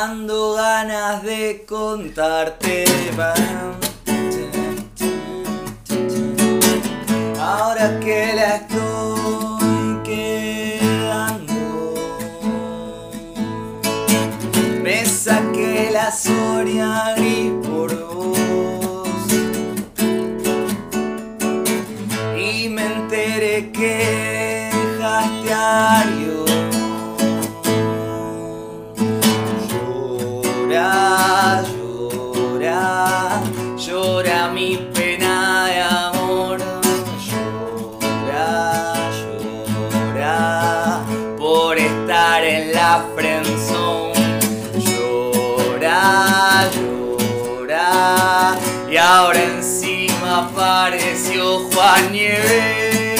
[0.00, 2.84] dando ganas de contarte.
[7.40, 11.94] Ahora que la estoy quedando,
[14.84, 19.08] me saqué la soria gris por vos
[22.36, 26.04] y me enteré que dejaste a
[30.68, 33.42] Llora, llora,
[33.78, 36.58] llora mi pena de amor.
[37.26, 41.04] Llora, llora
[41.38, 44.40] por estar en la friendzone.
[44.76, 48.58] Llora, llora
[48.90, 53.17] y ahora encima apareció Juan Nieves.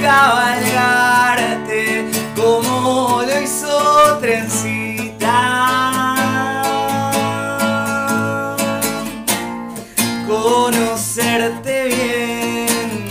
[0.00, 5.38] Cabalgarte como lo hizo Trencita.
[10.26, 13.08] Conocerte bien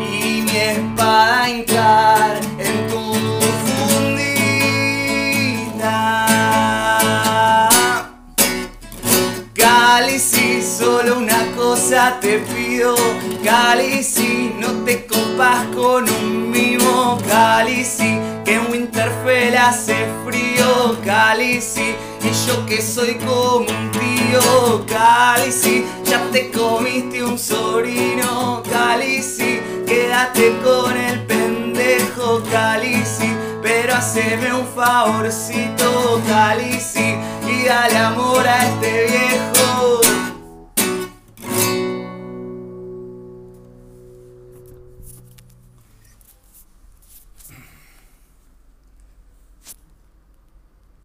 [0.00, 3.14] y mi espada hincar en tu
[3.64, 4.02] fundita.
[9.56, 10.00] Una
[11.92, 12.94] te pido,
[13.44, 20.96] Cali, si no te copas con un mimo, Cali, si que en Winterfell hace frío,
[21.04, 27.38] Cali, si y yo que soy como un tío, Cali, si ya te comiste un
[27.38, 37.16] sobrino, Cali, si quédate con el pendejo, Cali, si pero haceme un favorcito, Cali, si
[37.46, 39.61] y dale amor a este viejo